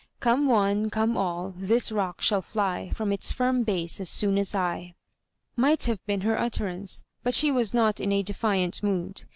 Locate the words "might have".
5.55-6.03